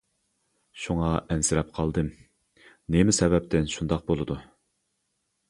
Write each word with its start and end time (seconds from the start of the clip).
شۇڭا 0.85 1.09
ئەنسىرەپ 1.35 1.69
قالدىم. 1.75 2.09
نېمە 2.97 3.15
سەۋەبتىن 3.19 3.71
شۇنداق 3.77 4.05
بولىدۇ. 4.11 4.41